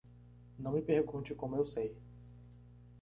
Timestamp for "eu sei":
1.57-1.95